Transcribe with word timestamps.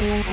Thank 0.00 0.26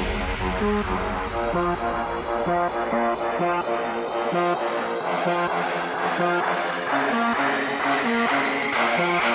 you. 9.26 9.35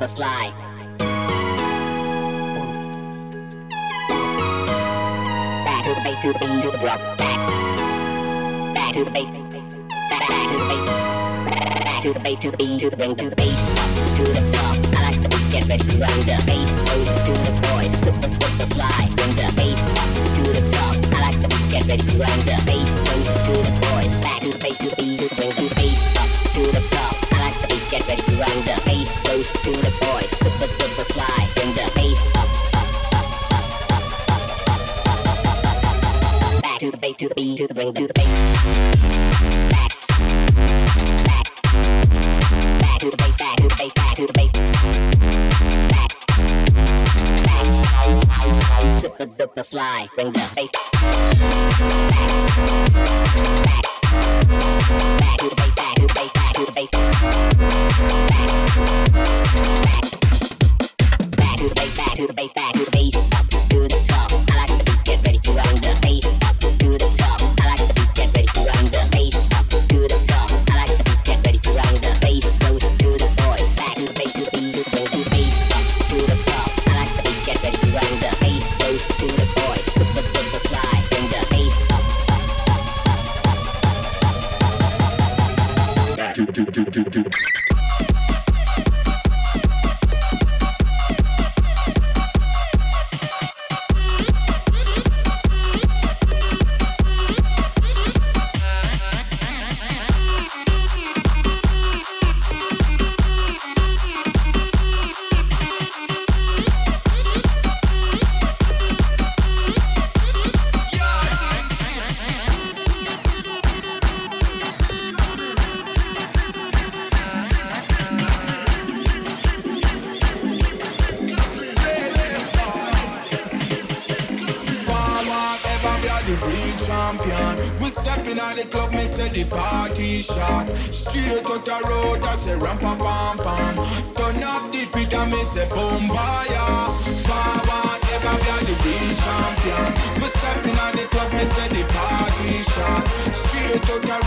with 0.00 0.10
fly. 0.10 0.52
Back 5.64 5.84
to 5.84 5.94
the 5.94 6.00
bass, 6.04 6.20
to 6.22 6.32
the 6.32 6.38
beat, 6.38 6.62
to 6.62 6.70
the 6.70 6.78
drum. 6.78 6.98
Back. 7.16 7.38
Back 8.74 8.94
to 8.94 9.04
the 9.04 9.10
bass. 9.10 9.30
Back, 9.30 10.28
back 10.28 10.48
to 10.50 10.58
the 10.58 10.66
bass. 10.68 10.84
Back 11.84 12.02
to 12.02 12.12
the 12.12 12.20
bass, 12.20 12.38
to 12.40 12.50
the 12.50 12.56
beat, 12.56 12.80
to 12.80 12.90
the 12.90 12.96
bring, 12.96 13.16
to 13.16 13.30
the 13.30 13.36
bass. 13.36 13.70
Up 13.78 14.16
to 14.16 14.24
the 14.24 14.42
top. 14.52 14.76
I 14.96 15.02
like 15.04 15.20
the 15.22 15.28
beat, 15.28 15.50
get 15.52 15.68
ready 15.68 15.84
to 15.84 15.98
round 15.98 16.22
the 16.24 16.42
bass. 16.46 16.82
Goes 16.84 17.08
to 17.08 17.32
the 17.32 17.52
voice, 17.68 17.94
super 17.94 18.28
with 18.28 18.58
the 18.58 18.66
fly. 18.74 19.08
Bring 19.16 19.34
the 19.36 19.52
bass 19.56 19.88
up 19.96 20.10
to 20.36 20.42
the 20.52 20.64
top. 20.70 20.94
I 21.14 21.20
like 21.20 21.40
the 21.40 21.48
beat, 21.48 21.70
get 21.70 21.86
ready 21.88 22.02
to 22.02 22.16
round 22.18 22.42
the 22.42 22.56
bass. 22.66 23.00
Goes 23.08 23.28
to 23.46 23.52
the 23.64 23.72
voice, 23.88 24.22
back 24.22 24.40
to 24.40 24.50
the 24.50 24.58
bass, 24.58 24.78
to 24.78 24.88
the 24.90 24.96
beat, 24.96 25.18
to 25.20 25.28
the 25.28 25.34
bring, 25.36 25.52
to 25.52 25.62
the 25.62 25.74
bass. 25.74 26.16
Up 26.16 26.28
to 26.54 26.62
the 26.72 26.82
top. 26.90 27.15
Get 27.88 28.02
ready 28.08 28.22
to 28.22 28.32
run 28.32 28.50
the 28.66 28.82
bass 28.84 29.22
goes 29.22 29.48
to 29.48 29.70
the 29.70 29.90
boys. 30.00 30.30
Super 30.36 30.66
duper 30.66 31.06
fly. 31.12 31.46
in 31.62 31.70
the 31.76 31.86
bass 31.94 32.26
up, 32.34 32.50
up, 32.74 32.88
up, 33.14 33.28
up, 33.52 33.70
up, 33.70 34.02
up, 34.02 34.10
up, 34.26 34.42
up, 34.66 34.82
up, 35.06 35.22
up, 35.22 35.46
up, 35.46 35.62
up, 35.62 35.78
up, 35.86 36.18
up, 36.20 36.42
up. 36.42 36.62
Back 36.62 36.78
to 36.80 36.90
the 36.90 36.96
bass, 36.98 37.16
to 37.18 37.28
the 37.28 37.34
beat, 37.36 37.58
to 37.58 37.66
the 37.68 37.74
bring, 37.74 37.94
to 37.94 38.06
the 38.08 38.12
bass. 38.12 38.26
Back, 39.70 39.92
back, 41.24 41.46
back 42.80 42.98
to 42.98 43.08
the 43.08 43.16
bass, 43.16 43.36
back 43.36 43.56
to 43.56 43.68
the 43.68 43.76
bass, 43.78 43.92
back 43.94 44.14
to 44.16 44.26
the 44.26 44.32
bass. 44.34 44.50
Back, 45.92 46.10
back. 47.46 47.64
Super 49.00 49.26
duper 49.26 49.64
fly. 49.64 50.08
Bring 50.16 50.32
the 50.32 50.40
bass. 50.56 50.70
Back, 52.10 52.24
back, 53.64 53.82
back 55.20 55.36
to 55.38 55.48
the 55.48 55.54
bass, 55.56 55.74
back 55.76 55.94
to 55.94 56.02
the 56.02 56.14
bass 56.14 56.45
back 56.56 56.64
to 56.64 56.72
the 56.72 56.80
bass, 56.80 56.90
back 61.96 62.14
to 62.16 62.26
the 62.26 62.32
bass, 62.32 62.52
back 62.54 62.72
to 62.72 62.84
the 62.84 62.90
bass, 62.90 63.16
up 63.34 63.46
to 63.68 63.80
the 63.80 63.88
top. 64.08 64.55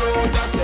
Straight 0.09 0.58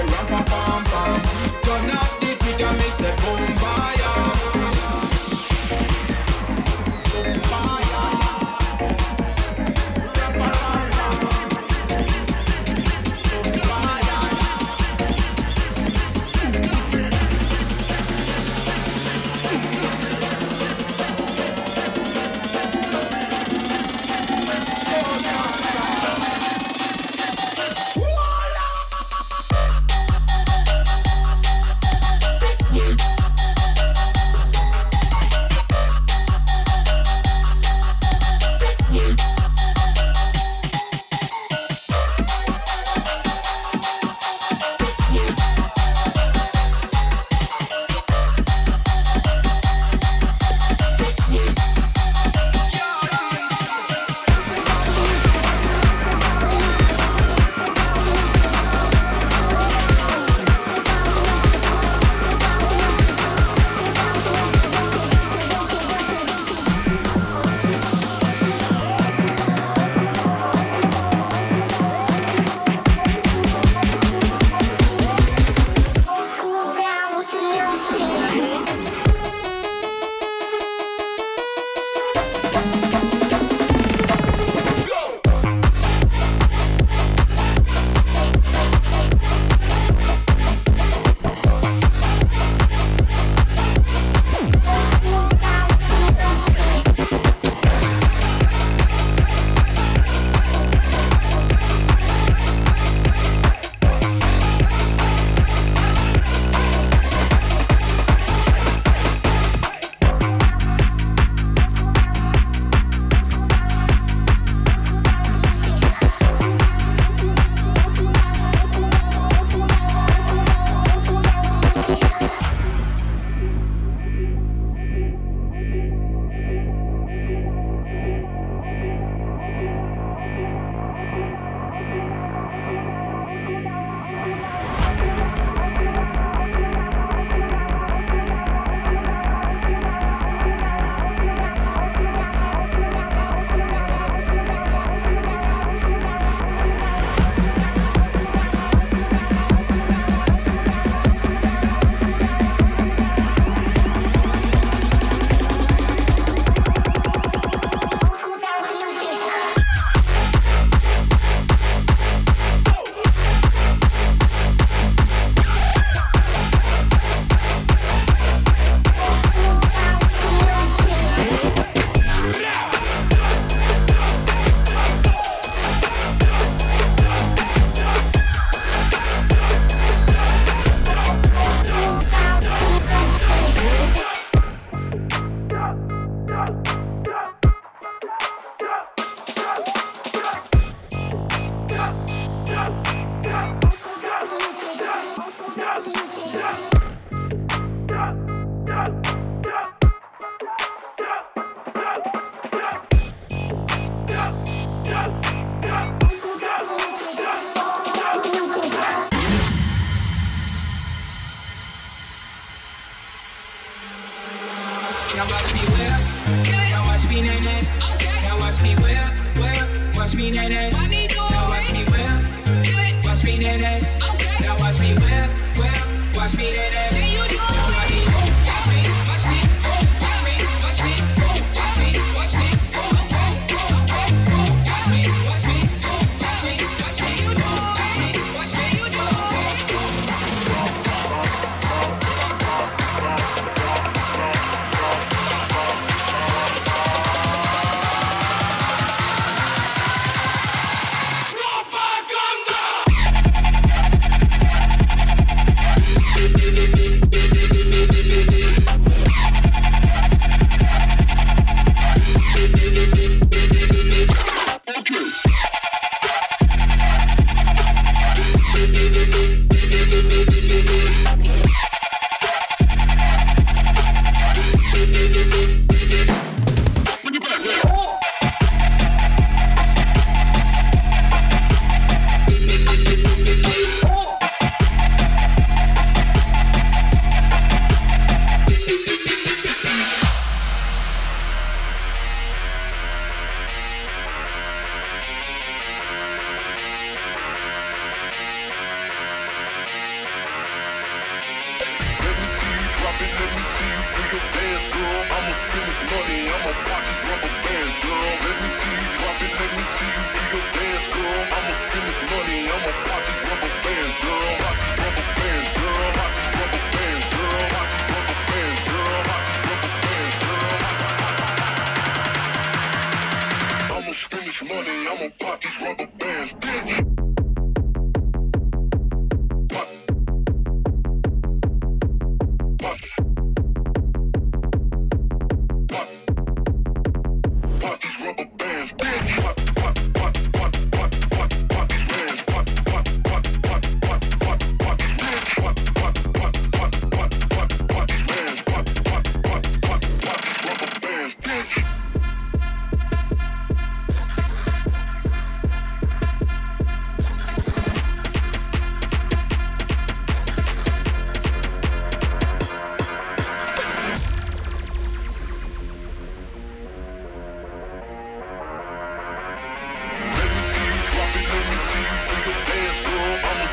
Now 215.16 215.26
watch 215.32 215.54
me 215.54 215.62
whip. 215.72 216.52
Now 216.72 216.88
watch 216.88 217.08
me 217.08 217.22
nae 217.22 217.40
nae. 217.40 217.60
Okay. 217.94 218.28
Now 218.28 218.38
watch 218.38 218.62
me 218.62 218.76
whip, 218.76 218.98
whip. 219.38 219.96
Watch 219.96 220.14
me 220.14 220.30
nae 220.30 220.50
nae. 220.50 220.70
Now 220.70 221.50
watch 221.50 221.72
me 221.72 221.86
whip. 221.86 223.06
Watch 223.06 223.24
me 223.24 223.38
nae 223.38 223.58
nae. 223.58 223.78
Okay. 224.12 224.44
Now 224.44 224.60
watch 224.60 224.80
me 224.82 224.94
whip, 224.94 225.30
whip. 225.58 226.16
Watch 226.18 226.36
me 226.36 226.52
nae 226.52 226.70
nae. 226.70 226.95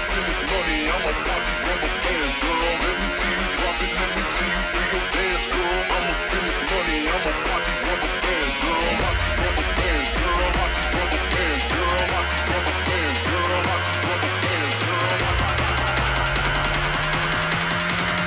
spend 0.03 0.25
this 0.27 0.43
money, 0.43 0.79
I'ma 0.91 1.13
pop 1.27 1.41
these 1.47 1.63
rubber 1.63 1.93
bands, 2.03 2.35
girl. 2.43 2.75
Let 2.83 2.95
me 2.99 3.07
see 3.17 3.33
you 3.39 3.47
drop 3.55 3.79
it, 3.87 3.93
let 3.99 4.11
me 4.17 4.23
see 4.35 4.51
you 4.51 4.63
do 4.75 4.81
your 4.93 5.05
dance, 5.15 5.47
girl. 5.55 5.79
I'ma 5.95 6.13
spend 6.23 6.45
this 6.47 6.61
money, 6.71 6.99
I'ma 7.15 7.33
pop 7.47 7.61
these 7.67 7.81
rubber 7.87 8.13
bands, 8.23 8.55
girl. 8.63 8.91
Pop 9.03 9.15
these 9.23 9.37
rubber 9.43 9.69
bands, 9.79 10.09
girl. 10.19 10.47
Pop 10.59 10.71
these 10.75 10.91
rubber 10.97 11.23
bands, 11.33 11.65
girl. 11.73 12.03
Pop 12.13 12.27
these 12.33 12.47
rubber 12.51 12.77
bands, 12.87 13.19
girl. 13.31 13.59
Pop 13.69 13.81
these 13.87 14.03
rubber 14.09 14.35
bands, 14.43 14.75
girl. 14.83 15.19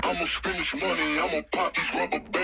I'ma 0.07 0.25
spend 0.35 0.57
this 0.59 0.71
money, 0.79 1.09
I'ma 1.23 1.39
pop 1.51 1.69
these 1.75 1.91
rubber 1.95 2.21
bands. 2.23 2.34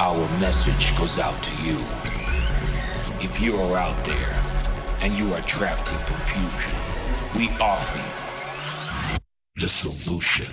Our 0.00 0.28
message 0.38 0.96
goes 0.96 1.18
out 1.18 1.42
to 1.42 1.54
you. 1.60 1.76
If 3.20 3.40
you 3.40 3.56
are 3.56 3.76
out 3.76 4.04
there 4.04 4.32
and 5.00 5.12
you 5.12 5.34
are 5.34 5.40
trapped 5.40 5.90
in 5.90 5.98
confusion, 5.98 6.72
we 7.36 7.48
offer 7.60 7.98
you 7.98 9.18
the 9.60 9.68
solution. 9.68 10.46